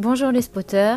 [0.00, 0.96] Bonjour les spotters.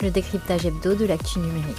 [0.00, 1.74] Le décryptage hebdo de l'actu numérique.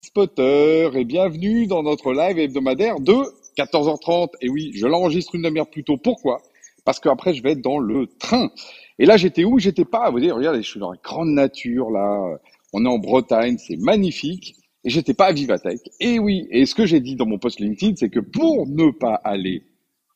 [0.00, 3.14] Spotter et bienvenue dans notre live hebdomadaire de
[3.56, 4.30] 14h30.
[4.40, 5.96] Et oui, je l'enregistre une demi-heure plus tôt.
[5.96, 6.42] Pourquoi?
[6.84, 8.50] Parce qu'après, je vais être dans le train.
[8.98, 9.60] Et là, j'étais où?
[9.60, 10.06] J'étais pas.
[10.06, 12.36] Vous voyez, regardez, je suis dans la grande nature là.
[12.72, 14.56] On est en Bretagne, c'est magnifique.
[14.82, 15.78] Et j'étais pas à Vivatech.
[16.00, 18.90] Et oui, et ce que j'ai dit dans mon post LinkedIn, c'est que pour ne
[18.90, 19.62] pas aller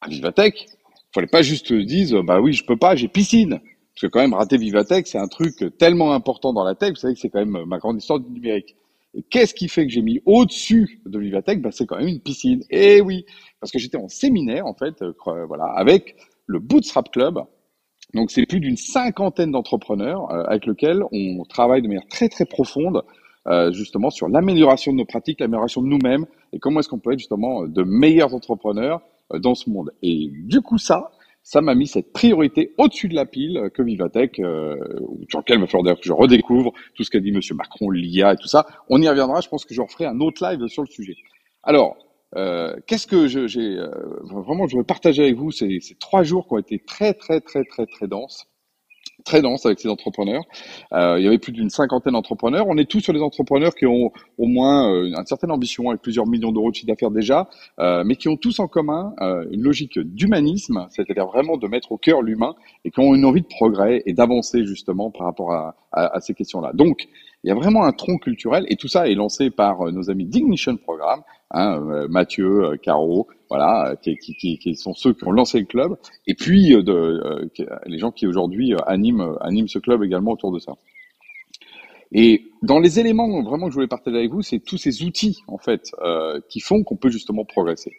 [0.03, 3.61] à Vivatech, il fallait pas juste dire, bah oui, je peux pas, j'ai piscine.
[3.95, 6.91] Parce que quand même, rater Vivatech, c'est un truc tellement important dans la tech.
[6.91, 8.75] Vous savez que c'est quand même ma grande histoire du numérique.
[9.15, 11.61] Et qu'est-ce qui fait que j'ai mis au-dessus de Vivatech?
[11.61, 12.63] Bah, C'est quand même une piscine.
[12.71, 13.27] Et oui,
[13.61, 15.13] parce que j'étais en séminaire, en fait, euh,
[15.47, 16.17] voilà, avec
[16.47, 17.39] le Bootstrap Club.
[18.15, 22.47] Donc, c'est plus d'une cinquantaine d'entrepreneurs euh, avec lesquels on travaille de manière très, très
[22.47, 23.03] profonde,
[23.49, 27.13] euh, justement, sur l'amélioration de nos pratiques, l'amélioration de nous-mêmes, et comment est-ce qu'on peut
[27.13, 29.03] être, justement, de meilleurs entrepreneurs
[29.39, 29.93] dans ce monde.
[30.03, 31.11] Et du coup, ça,
[31.43, 34.77] ça m'a mis cette priorité au-dessus de la pile que Vivatech, euh,
[35.29, 38.35] sur lequel il va falloir que je redécouvre tout ce qu'a dit Monsieur Macron, l'IA
[38.35, 38.67] et tout ça.
[38.89, 39.41] On y reviendra.
[39.41, 41.17] Je pense que je referai un autre live sur le sujet.
[41.63, 41.97] Alors,
[42.37, 43.89] euh, qu'est-ce que j'ai euh,
[44.23, 47.65] vraiment, je voudrais partager avec vous ces trois jours qui ont été très, très, très,
[47.65, 48.47] très, très denses
[49.25, 50.45] très dense avec ces entrepreneurs.
[50.93, 52.67] Euh, il y avait plus d'une cinquantaine d'entrepreneurs.
[52.69, 56.03] On est tous sur des entrepreneurs qui ont au moins euh, une certaine ambition avec
[56.03, 57.49] plusieurs millions d'euros de chiffre d'affaires déjà,
[57.79, 61.93] euh, mais qui ont tous en commun euh, une logique d'humanisme, c'est-à-dire vraiment de mettre
[61.93, 65.53] au cœur l'humain et qui ont une envie de progrès et d'avancer justement par rapport
[65.53, 66.73] à, à, à ces questions-là.
[66.75, 67.09] Donc,
[67.45, 70.27] il y a vraiment un tronc culturel et tout ça est lancé par nos amis
[70.27, 76.35] d'Ignition Programme, hein, Mathieu, Caro, voilà, qui, sont ceux qui ont lancé le club, et
[76.35, 77.47] puis euh, euh,
[77.85, 79.37] les gens qui aujourd'hui euh, animent,
[79.69, 80.73] ce club également autour de ça.
[82.13, 85.43] Et dans les éléments vraiment que je voulais partager avec vous, c'est tous ces outils
[85.49, 87.93] en fait euh, qui font qu'on peut justement progresser.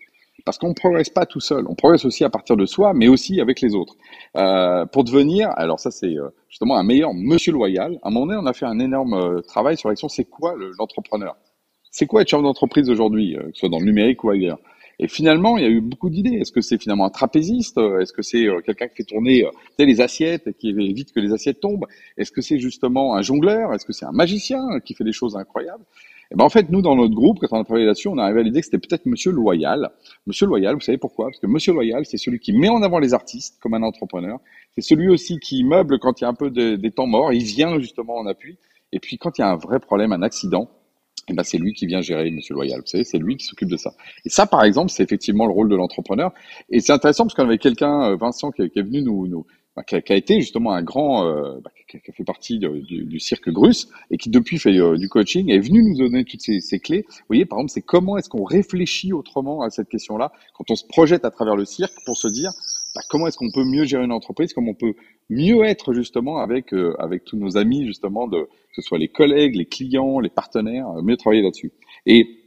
[0.45, 3.07] Parce qu'on ne progresse pas tout seul, on progresse aussi à partir de soi, mais
[3.07, 3.95] aussi avec les autres.
[4.35, 6.15] Euh, pour devenir, alors ça c'est
[6.49, 7.97] justement un meilleur monsieur loyal.
[8.03, 10.09] À un moment donné, on a fait un énorme travail sur l'action.
[10.09, 11.37] C'est quoi l'entrepreneur?
[11.91, 14.57] C'est quoi être chef d'entreprise aujourd'hui, que ce soit dans le numérique ou ailleurs?
[14.99, 16.37] Et finalement, il y a eu beaucoup d'idées.
[16.37, 17.77] Est-ce que c'est finalement un trapéziste?
[17.77, 19.49] Est-ce que c'est euh, quelqu'un qui fait tourner euh,
[19.79, 21.85] les assiettes et qui évite que les assiettes tombent?
[22.17, 23.73] Est-ce que c'est justement un jongleur?
[23.73, 25.83] Est-ce que c'est un magicien qui fait des choses incroyables?
[26.33, 28.23] Eh ben en fait, nous, dans notre groupe, quand on a travaillé là-dessus, on a
[28.23, 29.91] arrivé à l'idée que c'était peut-être Monsieur Loyal.
[30.25, 31.27] Monsieur Loyal, vous savez pourquoi?
[31.27, 34.39] Parce que Monsieur Loyal, c'est celui qui met en avant les artistes comme un entrepreneur.
[34.73, 37.33] C'est celui aussi qui meuble quand il y a un peu de, des temps morts.
[37.33, 38.57] Il vient justement en appui.
[38.91, 40.71] Et puis, quand il y a un vrai problème, un accident,
[41.29, 42.79] eh ben, c'est lui qui vient gérer Monsieur Loyal.
[42.79, 43.91] Vous savez, c'est lui qui s'occupe de ça.
[44.25, 46.33] Et ça, par exemple, c'est effectivement le rôle de l'entrepreneur.
[46.71, 49.83] Et c'est intéressant parce qu'on avait quelqu'un, euh, Vincent, qui, est venu nous, nous bah,
[49.83, 52.69] qui, a, qui, a, été justement un grand, euh, bah, qui, a fait partie de,
[52.69, 56.25] du, du, cirque Grus et qui depuis fait euh, du coaching, est venu nous donner
[56.25, 57.05] toutes ces, ces clés.
[57.07, 60.75] Vous voyez, par exemple, c'est comment est-ce qu'on réfléchit autrement à cette question-là quand on
[60.75, 62.51] se projette à travers le cirque pour se dire
[62.95, 64.93] bah, comment est-ce qu'on peut mieux gérer une entreprise, comment on peut
[65.29, 69.07] mieux être justement avec euh, avec tous nos amis justement de que ce soit les
[69.07, 71.71] collègues, les clients, les partenaires, euh, mieux travailler là-dessus.
[72.05, 72.39] Et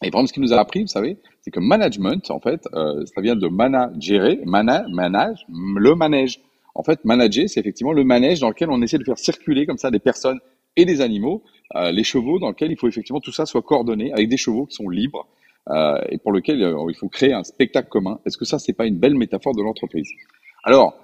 [0.00, 2.68] et par exemple, ce qui nous a appris, vous savez, c'est que management, en fait,
[2.72, 6.40] euh, ça vient de manager, mana, manage, le manège.
[6.74, 9.78] En fait, manager, c'est effectivement le manège dans lequel on essaie de faire circuler comme
[9.78, 10.38] ça des personnes
[10.76, 11.42] et des animaux,
[11.74, 14.66] euh, les chevaux dans lequel il faut effectivement tout ça soit coordonné avec des chevaux
[14.66, 15.26] qui sont libres
[15.70, 18.18] euh, et pour lequel euh, il faut créer un spectacle commun.
[18.24, 20.08] Est-ce que ça, c'est pas une belle métaphore de l'entreprise?
[20.64, 20.94] Alors,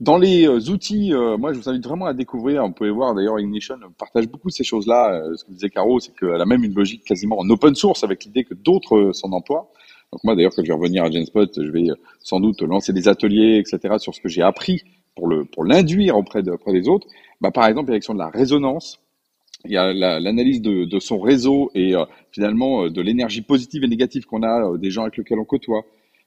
[0.00, 2.66] dans les euh, outils, moi, je vous invite vraiment à découvrir.
[2.66, 5.22] Vous pouvez voir, d'ailleurs, Ignition partage beaucoup ces choses-là.
[5.36, 8.24] Ce que disait Caro, c'est qu'elle a même une logique quasiment en open source avec
[8.24, 9.70] l'idée que d'autres s'en emploient.
[10.12, 11.86] Donc moi, d'ailleurs, quand je vais revenir à Genspot, je vais
[12.18, 14.82] sans doute lancer des ateliers, etc., sur ce que j'ai appris
[15.52, 17.06] pour l'induire auprès, de, auprès des autres.
[17.40, 19.00] Bah, par exemple, l'élection de la résonance.
[19.66, 21.92] Il y a l'analyse de, son réseau et
[22.32, 25.84] finalement de l'énergie positive et négative qu'on a des gens avec lesquels on côtoie.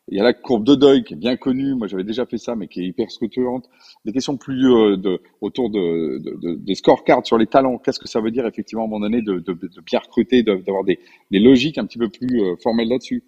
[0.09, 1.75] Il y a la courbe de deuil qui est bien connue.
[1.75, 3.69] Moi, j'avais déjà fait ça, mais qui est hyper structurante.
[4.03, 7.77] Des questions plus euh, autour de, de, de, des scorecards sur les talents.
[7.77, 9.41] Qu'est-ce que ça veut dire effectivement à un moment donné de,
[9.85, 10.99] bien recruter, d'avoir des,
[11.31, 13.23] des logiques un petit peu plus euh, formelles là-dessus?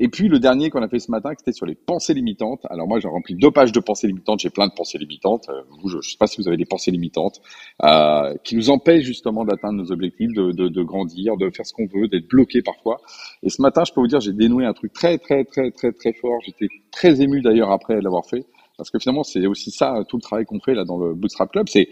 [0.00, 2.60] Et puis le dernier qu'on a fait ce matin, c'était sur les pensées limitantes.
[2.70, 4.38] Alors moi, j'ai rempli deux pages de pensées limitantes.
[4.38, 5.48] J'ai plein de pensées limitantes.
[5.48, 7.40] Euh, vous, je ne sais pas si vous avez des pensées limitantes
[7.82, 12.06] euh, qui nous empêchent justement d'atteindre nos objectifs, de, grandir, de faire ce qu'on veut,
[12.06, 13.00] d'être bloqué parfois.
[13.42, 15.92] Et ce matin, je peux vous dire, j'ai dénoué un truc très, très, très, très,
[15.92, 16.38] très fort.
[16.44, 18.46] J'étais très ému d'ailleurs après l'avoir fait,
[18.76, 21.50] parce que finalement, c'est aussi ça tout le travail qu'on fait là dans le Bootstrap
[21.50, 21.68] Club.
[21.68, 21.88] C'est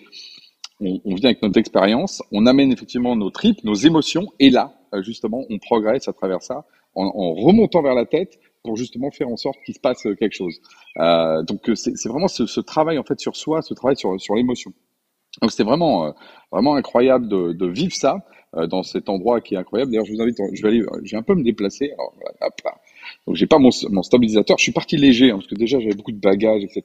[0.80, 4.74] on, on vient avec notre expérience, on amène effectivement nos tripes, nos émotions, et là,
[4.94, 6.64] euh, justement, on progresse à travers ça
[6.96, 10.60] en, remontant vers la tête pour justement faire en sorte qu'il se passe quelque chose.
[10.98, 14.72] Euh, donc c'est vraiment ce, travail en fait sur soi, ce travail sur, sur l'émotion.
[15.40, 16.10] Donc c'était vraiment euh,
[16.50, 18.24] vraiment incroyable de, vivre ça
[18.56, 19.90] euh, dans cet endroit qui est incroyable.
[19.92, 21.92] D'ailleurs, je vous invite, je vais aller, j'ai un peu me déplacer.
[23.26, 24.56] Donc j'ai pas mon, stabilisateur.
[24.58, 26.82] Je suis parti léger hein, parce que déjà j'avais beaucoup de bagages, etc.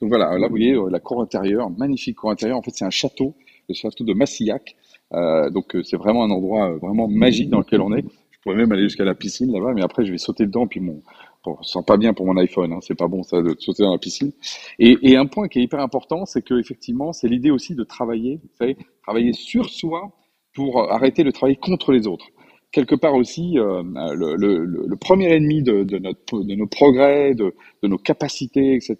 [0.00, 2.58] Donc voilà, là vous voyez euh, la cour intérieure, magnifique cour intérieure.
[2.58, 3.34] En fait c'est un château,
[3.68, 4.76] le château de Massillac.
[5.12, 8.04] Euh, donc euh, c'est vraiment un endroit euh, vraiment magique dans lequel on est.
[8.40, 10.80] Je pourrais même aller jusqu'à la piscine là-bas, mais après je vais sauter dedans puis
[10.80, 11.02] mon
[11.42, 13.82] Bon, je sens pas bien pour mon iPhone, hein, c'est pas bon ça de sauter
[13.82, 14.30] dans la piscine.
[14.78, 17.82] Et, et un point qui est hyper important, c'est que effectivement, c'est l'idée aussi de
[17.82, 20.12] travailler, vous savez, travailler sur soi
[20.54, 22.26] pour arrêter de travailler contre les autres.
[22.72, 23.82] Quelque part aussi, euh,
[24.14, 28.74] le, le, le, premier ennemi de, de, notre, de nos progrès, de, de nos capacités,
[28.74, 28.96] etc.,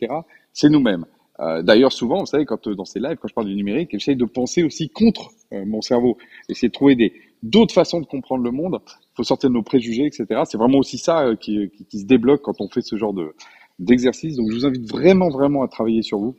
[0.52, 1.04] c'est nous-mêmes.
[1.40, 4.14] Euh, D'ailleurs, souvent, vous savez, quand dans ces lives, quand je parle du numérique, j'essaie
[4.14, 8.44] de penser aussi contre euh, mon cerveau, essayer de trouver des d'autres façons de comprendre
[8.44, 8.81] le monde.
[8.87, 10.42] Il faut sortir de nos préjugés, etc.
[10.44, 13.12] C'est vraiment aussi ça euh, qui, qui, qui, se débloque quand on fait ce genre
[13.12, 13.34] de
[13.78, 14.37] d'exercice.
[14.37, 16.37] Donc, je vous invite vraiment, vraiment à travailler sur vous.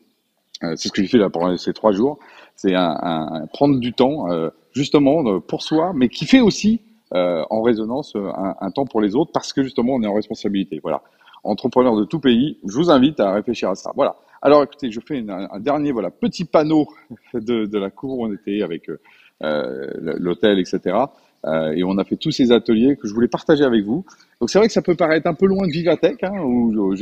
[0.64, 2.20] Euh, c'est ce que j'ai fait là pendant ces trois jours.
[2.56, 6.82] C'est un, un, prendre du temps, euh, justement, pour soi, mais qui fait aussi
[7.14, 10.80] en résonance un, temps pour les autres, parce que justement, on est en responsabilité.
[10.82, 11.02] Voilà.
[11.44, 13.92] Entrepreneurs de tout pays, je vous invite à réfléchir à ça.
[13.96, 14.16] Voilà.
[14.42, 16.88] Alors écoutez, je fais une, un dernier voilà petit panneau
[17.34, 20.98] de, de, la cour où on était avec euh, l'hôtel, etc.
[21.46, 24.06] Euh, et on a fait tous ces ateliers que je voulais partager avec vous.
[24.40, 26.96] Donc c'est vrai que ça peut paraître un peu loin de Vivatech, hein, où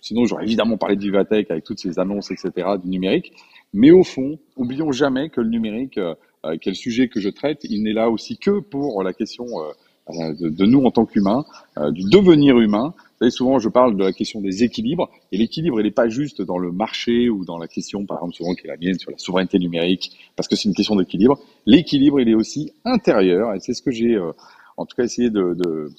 [0.00, 2.50] sinon j'aurais évidemment parlé de Vivatech avec toutes ces annonces, etc.
[2.82, 3.32] du numérique.
[3.74, 6.14] Mais au fond, oublions jamais que le numérique, euh,
[6.60, 9.72] quel sujet que je traite, il n'est là aussi que pour la question euh,
[10.08, 11.44] de, de, nous en tant qu'humains,
[11.78, 15.08] euh, du devenir humain, vous savez, souvent, je parle de la question des équilibres.
[15.32, 18.34] Et l'équilibre, il n'est pas juste dans le marché ou dans la question, par exemple,
[18.34, 21.38] souvent qui est la mienne sur la souveraineté numérique, parce que c'est une question d'équilibre.
[21.64, 23.54] L'équilibre, il est aussi intérieur.
[23.54, 24.32] Et c'est ce que j'ai, euh,
[24.76, 25.90] en tout cas, essayé de, de,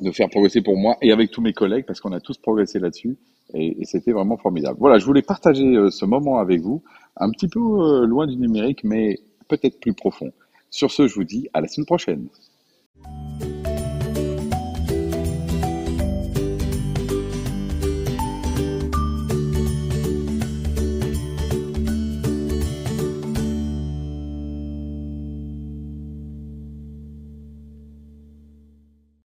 [0.00, 2.78] de, faire progresser pour moi et avec tous mes collègues, parce qu'on a tous progressé
[2.78, 3.16] là-dessus.
[3.54, 4.76] Et, c'était vraiment formidable.
[4.78, 6.82] Voilà, je voulais partager euh, ce moment avec vous,
[7.16, 9.18] un petit peu euh, loin du numérique, mais
[9.48, 10.30] peut-être plus profond.
[10.68, 12.28] Sur ce, je vous dis à la semaine prochaine.